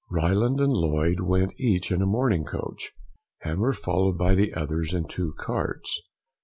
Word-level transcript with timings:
Ryland 0.09 0.59
and 0.59 0.73
Lloyd 0.73 1.19
went 1.19 1.53
each 1.59 1.91
in 1.91 2.01
a 2.01 2.07
mourning 2.07 2.43
coach, 2.43 2.91
and 3.43 3.59
were 3.59 3.71
followed 3.71 4.17
by 4.17 4.33
the 4.33 4.51
others 4.55 4.93
in 4.95 5.07
two 5.07 5.33
carts. 5.37 6.01